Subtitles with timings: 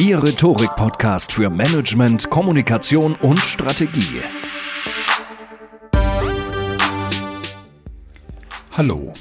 [0.00, 4.22] Ihr Rhetorik-Podcast für Management, Kommunikation und Strategie.
[8.78, 9.12] Hallo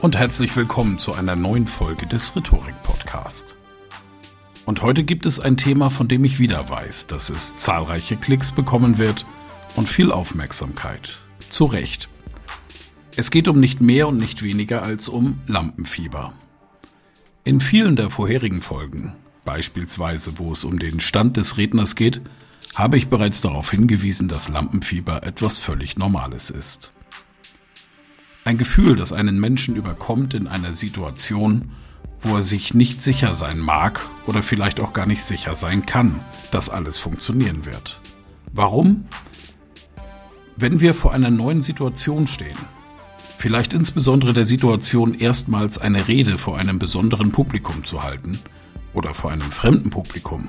[0.00, 3.54] und herzlich willkommen zu einer neuen Folge des Rhetorik-Podcast.
[4.64, 8.50] Und heute gibt es ein Thema, von dem ich wieder weiß, dass es zahlreiche Klicks
[8.50, 9.24] bekommen wird
[9.76, 11.18] und viel Aufmerksamkeit.
[11.50, 12.08] Zu Recht.
[13.14, 16.32] Es geht um nicht mehr und nicht weniger als um Lampenfieber.
[17.44, 19.12] In vielen der vorherigen Folgen
[19.46, 22.20] beispielsweise wo es um den Stand des Redners geht,
[22.74, 26.92] habe ich bereits darauf hingewiesen, dass Lampenfieber etwas völlig Normales ist.
[28.44, 31.70] Ein Gefühl, das einen Menschen überkommt in einer Situation,
[32.20, 36.20] wo er sich nicht sicher sein mag oder vielleicht auch gar nicht sicher sein kann,
[36.50, 38.00] dass alles funktionieren wird.
[38.52, 39.06] Warum?
[40.56, 42.56] Wenn wir vor einer neuen Situation stehen,
[43.38, 48.38] vielleicht insbesondere der Situation, erstmals eine Rede vor einem besonderen Publikum zu halten,
[48.96, 50.48] oder vor einem fremden Publikum.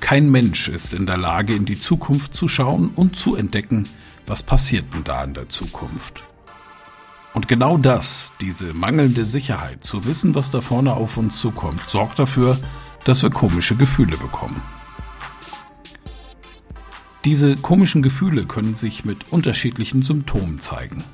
[0.00, 3.88] Kein Mensch ist in der Lage, in die Zukunft zu schauen und zu entdecken,
[4.26, 6.22] was passiert denn da in der Zukunft.
[7.34, 12.18] Und genau das, diese mangelnde Sicherheit, zu wissen, was da vorne auf uns zukommt, sorgt
[12.18, 12.58] dafür,
[13.04, 14.60] dass wir komische Gefühle bekommen.
[17.24, 21.04] Diese komischen Gefühle können sich mit unterschiedlichen Symptomen zeigen.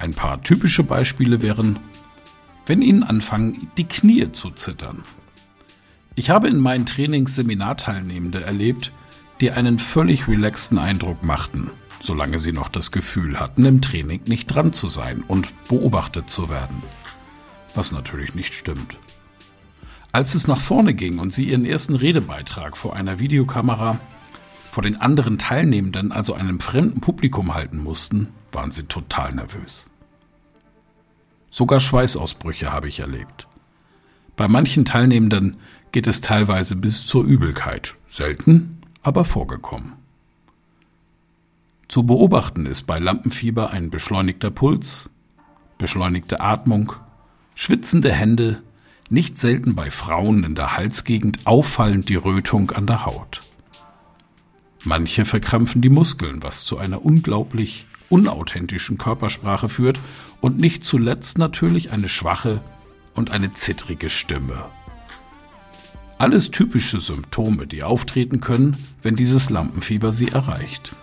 [0.00, 1.78] Ein paar typische Beispiele wären,
[2.66, 5.04] wenn Ihnen anfangen, die Knie zu zittern,
[6.16, 8.90] ich habe in meinen Trainings Seminarteilnehmende erlebt,
[9.40, 14.46] die einen völlig relaxten Eindruck machten, solange sie noch das Gefühl hatten, im Training nicht
[14.46, 16.82] dran zu sein und beobachtet zu werden.
[17.74, 18.96] Was natürlich nicht stimmt.
[20.10, 24.00] Als es nach vorne ging und sie ihren ersten Redebeitrag vor einer Videokamera
[24.70, 29.90] vor den anderen Teilnehmenden, also einem fremden Publikum halten mussten, waren sie total nervös.
[31.50, 33.46] Sogar Schweißausbrüche habe ich erlebt.
[34.36, 35.56] Bei manchen Teilnehmenden
[35.96, 39.94] geht es teilweise bis zur Übelkeit, selten, aber vorgekommen.
[41.88, 45.08] Zu beobachten ist bei Lampenfieber ein beschleunigter Puls,
[45.78, 46.92] beschleunigte Atmung,
[47.54, 48.62] schwitzende Hände,
[49.08, 53.40] nicht selten bei Frauen in der Halsgegend auffallend die Rötung an der Haut.
[54.84, 59.98] Manche verkrampfen die Muskeln, was zu einer unglaublich unauthentischen Körpersprache führt
[60.42, 62.60] und nicht zuletzt natürlich eine schwache
[63.14, 64.62] und eine zittrige Stimme.
[66.18, 70.94] Alles typische Symptome, die auftreten können, wenn dieses Lampenfieber sie erreicht.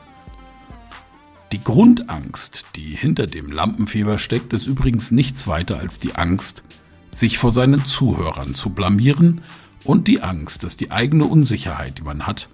[1.51, 6.63] Die Grundangst, die hinter dem Lampenfieber steckt, ist übrigens nichts weiter als die Angst,
[7.11, 9.41] sich vor seinen Zuhörern zu blamieren
[9.83, 12.49] und die Angst, dass die eigene Unsicherheit, die man hat,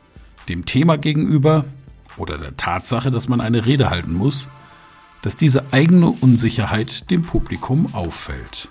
[0.50, 1.64] dem Thema gegenüber
[2.18, 4.50] oder der Tatsache, dass man eine Rede halten muss,
[5.22, 8.68] dass diese eigene Unsicherheit dem Publikum auffällt.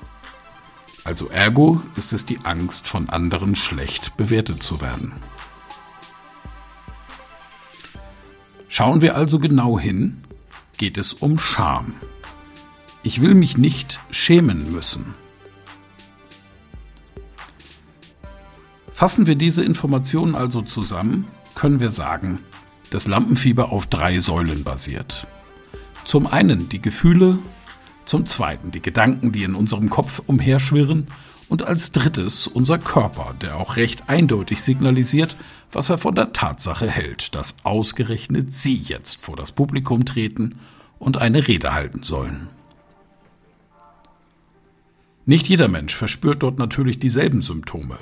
[1.09, 5.13] Also ergo ist es die Angst, von anderen schlecht bewertet zu werden.
[8.69, 10.19] Schauen wir also genau hin,
[10.77, 11.95] geht es um Scham.
[13.03, 15.15] Ich will mich nicht schämen müssen.
[18.93, 22.41] Fassen wir diese Informationen also zusammen, können wir sagen,
[22.91, 25.27] dass Lampenfieber auf drei Säulen basiert.
[26.05, 27.39] Zum einen die Gefühle,
[28.09, 31.09] zum Zweiten die Gedanken, die in unserem Kopf umherschwirren.
[31.49, 35.37] Und als drittes unser Körper, der auch recht eindeutig signalisiert,
[35.73, 40.59] was er von der Tatsache hält, dass ausgerechnet Sie jetzt vor das Publikum treten
[40.99, 42.49] und eine Rede halten sollen.
[45.25, 47.99] Nicht jeder Mensch verspürt dort natürlich dieselben Symptome.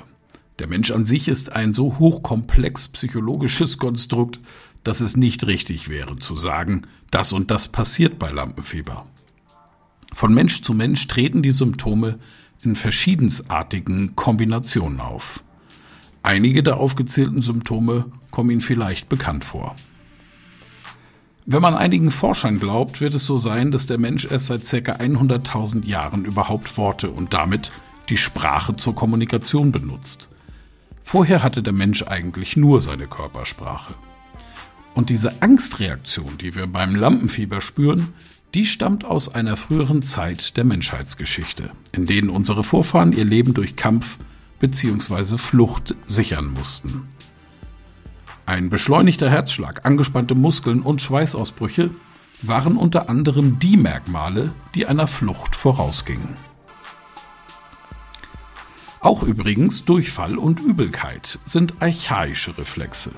[0.59, 4.39] Der Mensch an sich ist ein so hochkomplex psychologisches Konstrukt,
[4.83, 9.05] dass es nicht richtig wäre zu sagen, das und das passiert bei Lampenfieber.
[10.13, 12.19] Von Mensch zu Mensch treten die Symptome
[12.63, 15.43] in verschiedensartigen Kombinationen auf.
[16.23, 19.75] Einige der aufgezählten Symptome kommen Ihnen vielleicht bekannt vor.
[21.45, 24.93] Wenn man einigen Forschern glaubt, wird es so sein, dass der Mensch erst seit ca.
[24.97, 27.71] 100.000 Jahren überhaupt Worte und damit
[28.09, 30.27] die Sprache zur Kommunikation benutzt.
[31.03, 33.93] Vorher hatte der Mensch eigentlich nur seine Körpersprache.
[34.93, 38.09] Und diese Angstreaktion, die wir beim Lampenfieber spüren,
[38.53, 43.75] die stammt aus einer früheren Zeit der Menschheitsgeschichte, in denen unsere Vorfahren ihr Leben durch
[43.75, 44.17] Kampf
[44.59, 45.37] bzw.
[45.37, 47.03] Flucht sichern mussten.
[48.45, 51.91] Ein beschleunigter Herzschlag, angespannte Muskeln und Schweißausbrüche
[52.41, 56.35] waren unter anderem die Merkmale, die einer Flucht vorausgingen.
[58.99, 63.11] Auch übrigens Durchfall und Übelkeit sind archaische Reflexe.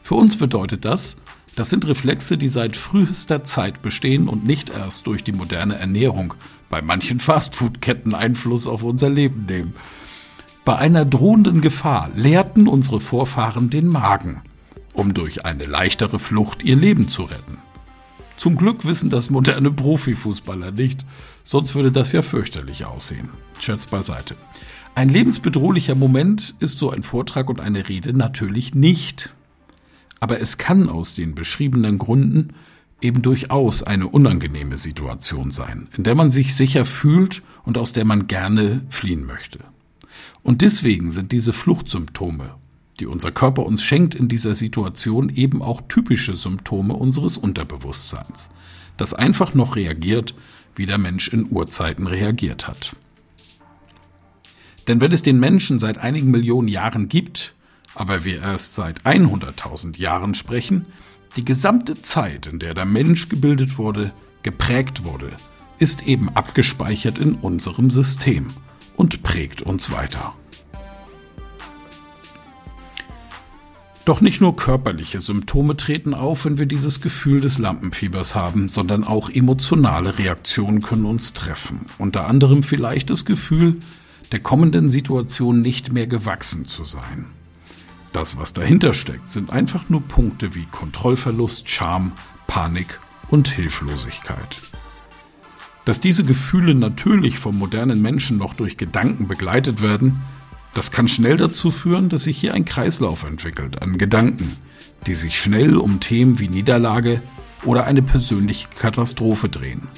[0.00, 1.16] Für uns bedeutet das,
[1.54, 6.34] das sind Reflexe, die seit frühester Zeit bestehen und nicht erst durch die moderne Ernährung
[6.70, 9.74] bei manchen Fastfood-Ketten Einfluss auf unser Leben nehmen.
[10.64, 14.40] Bei einer drohenden Gefahr leerten unsere Vorfahren den Magen,
[14.92, 17.58] um durch eine leichtere Flucht ihr Leben zu retten.
[18.36, 21.04] Zum Glück wissen das moderne Profifußballer nicht,
[21.44, 23.28] sonst würde das ja fürchterlich aussehen.
[23.58, 24.34] Scherz beiseite.
[24.94, 29.34] Ein lebensbedrohlicher Moment ist so ein Vortrag und eine Rede natürlich nicht.
[30.22, 32.50] Aber es kann aus den beschriebenen Gründen
[33.00, 38.04] eben durchaus eine unangenehme Situation sein, in der man sich sicher fühlt und aus der
[38.04, 39.58] man gerne fliehen möchte.
[40.44, 42.54] Und deswegen sind diese Fluchtsymptome,
[43.00, 48.50] die unser Körper uns schenkt in dieser Situation, eben auch typische Symptome unseres Unterbewusstseins,
[48.98, 50.36] das einfach noch reagiert,
[50.76, 52.94] wie der Mensch in Urzeiten reagiert hat.
[54.86, 57.56] Denn wenn es den Menschen seit einigen Millionen Jahren gibt,
[57.94, 60.86] aber wir erst seit 100.000 Jahren sprechen,
[61.36, 64.12] die gesamte Zeit, in der der Mensch gebildet wurde,
[64.42, 65.30] geprägt wurde,
[65.78, 68.48] ist eben abgespeichert in unserem System
[68.96, 70.34] und prägt uns weiter.
[74.04, 79.04] Doch nicht nur körperliche Symptome treten auf, wenn wir dieses Gefühl des Lampenfiebers haben, sondern
[79.04, 81.86] auch emotionale Reaktionen können uns treffen.
[81.98, 83.76] Unter anderem vielleicht das Gefühl,
[84.32, 87.26] der kommenden Situation nicht mehr gewachsen zu sein.
[88.12, 92.12] Das, was dahinter steckt, sind einfach nur Punkte wie Kontrollverlust, Scham,
[92.46, 93.00] Panik
[93.30, 94.60] und Hilflosigkeit.
[95.84, 100.20] Dass diese Gefühle natürlich vom modernen Menschen noch durch Gedanken begleitet werden,
[100.74, 104.56] das kann schnell dazu führen, dass sich hier ein Kreislauf entwickelt an Gedanken,
[105.06, 107.22] die sich schnell um Themen wie Niederlage
[107.64, 109.88] oder eine persönliche Katastrophe drehen.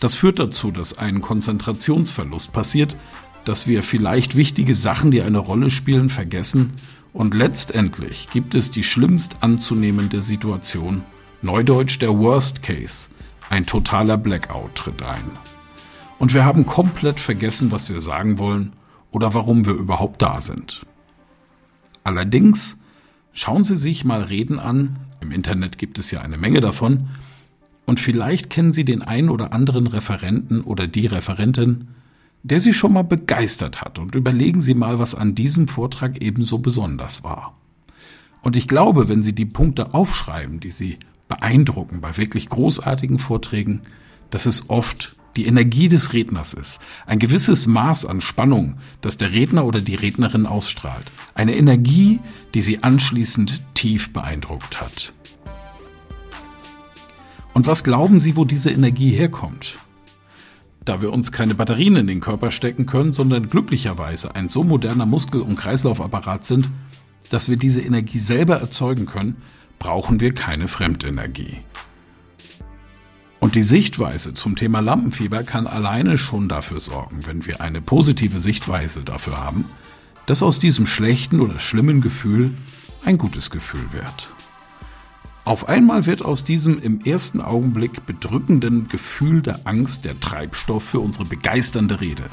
[0.00, 2.96] Das führt dazu, dass ein Konzentrationsverlust passiert,
[3.44, 6.72] dass wir vielleicht wichtige Sachen, die eine Rolle spielen, vergessen.
[7.12, 11.02] Und letztendlich gibt es die schlimmst anzunehmende Situation,
[11.42, 13.08] neudeutsch der Worst Case,
[13.48, 15.24] ein totaler Blackout tritt ein.
[16.18, 18.74] Und wir haben komplett vergessen, was wir sagen wollen
[19.10, 20.86] oder warum wir überhaupt da sind.
[22.04, 22.76] Allerdings
[23.32, 27.08] schauen Sie sich mal Reden an, im Internet gibt es ja eine Menge davon,
[27.86, 31.88] und vielleicht kennen Sie den einen oder anderen Referenten oder die Referentin,
[32.42, 36.58] der Sie schon mal begeistert hat und überlegen Sie mal, was an diesem Vortrag ebenso
[36.58, 37.56] besonders war.
[38.42, 43.82] Und ich glaube, wenn Sie die Punkte aufschreiben, die Sie beeindrucken bei wirklich großartigen Vorträgen,
[44.30, 49.32] dass es oft die Energie des Redners ist, ein gewisses Maß an Spannung, das der
[49.32, 52.18] Redner oder die Rednerin ausstrahlt, eine Energie,
[52.54, 55.12] die sie anschließend tief beeindruckt hat.
[57.52, 59.76] Und was glauben Sie, wo diese Energie herkommt?
[60.90, 65.06] Da wir uns keine Batterien in den Körper stecken können, sondern glücklicherweise ein so moderner
[65.06, 66.68] Muskel- und Kreislaufapparat sind,
[67.30, 69.36] dass wir diese Energie selber erzeugen können,
[69.78, 71.58] brauchen wir keine Fremdenergie.
[73.38, 78.40] Und die Sichtweise zum Thema Lampenfieber kann alleine schon dafür sorgen, wenn wir eine positive
[78.40, 79.66] Sichtweise dafür haben,
[80.26, 82.54] dass aus diesem schlechten oder schlimmen Gefühl
[83.04, 84.28] ein gutes Gefühl wird.
[85.44, 91.00] Auf einmal wird aus diesem im ersten Augenblick bedrückenden Gefühl der Angst der Treibstoff für
[91.00, 92.24] unsere begeisternde Rede.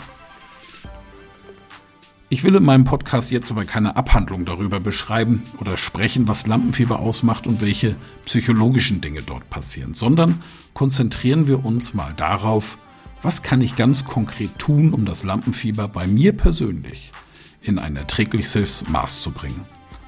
[2.29, 6.99] Ich will in meinem Podcast jetzt aber keine Abhandlung darüber beschreiben oder sprechen, was Lampenfieber
[6.99, 7.95] ausmacht und welche
[8.25, 12.77] psychologischen Dinge dort passieren, sondern konzentrieren wir uns mal darauf,
[13.21, 17.13] was kann ich ganz konkret tun, um das Lampenfieber bei mir persönlich
[17.61, 19.61] in ein erträgliches Maß zu bringen.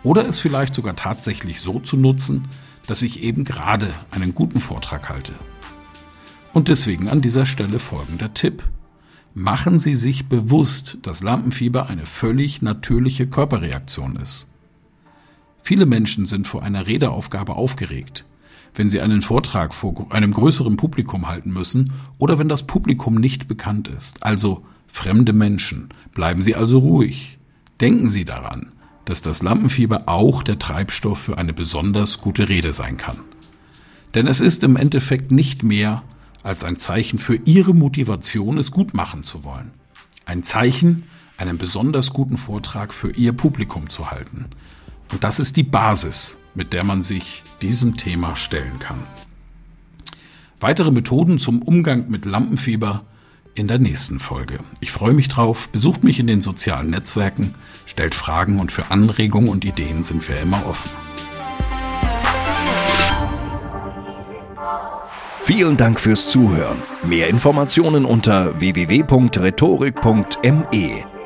[0.04, 2.50] Oder es vielleicht sogar tatsächlich so zu nutzen,
[2.90, 5.34] dass ich eben gerade einen guten Vortrag halte.
[6.54, 8.64] Und deswegen an dieser Stelle folgender Tipp.
[9.36, 14.48] Machen Sie sich bewusst, dass Lampenfieber eine völlig natürliche Körperreaktion ist.
[15.62, 18.26] Viele Menschen sind vor einer Redeaufgabe aufgeregt,
[18.74, 23.48] wenn sie einen Vortrag vor einem größeren Publikum halten müssen oder wenn das Publikum nicht
[23.48, 25.90] bekannt ist, also fremde Menschen.
[26.16, 27.38] Bleiben Sie also ruhig.
[27.82, 28.72] Denken Sie daran,
[29.10, 33.18] dass das Lampenfieber auch der Treibstoff für eine besonders gute Rede sein kann.
[34.14, 36.04] Denn es ist im Endeffekt nicht mehr
[36.44, 39.72] als ein Zeichen für Ihre Motivation, es gut machen zu wollen.
[40.26, 41.06] Ein Zeichen,
[41.38, 44.46] einen besonders guten Vortrag für Ihr Publikum zu halten.
[45.12, 49.00] Und das ist die Basis, mit der man sich diesem Thema stellen kann.
[50.60, 53.06] Weitere Methoden zum Umgang mit Lampenfieber
[53.56, 54.60] in der nächsten Folge.
[54.80, 55.70] Ich freue mich drauf.
[55.70, 60.40] Besucht mich in den sozialen Netzwerken, stellt Fragen und für Anregungen und Ideen sind wir
[60.40, 60.90] immer offen.
[65.42, 66.78] Vielen Dank fürs Zuhören.
[67.04, 71.19] Mehr Informationen unter www.rhetorik.me.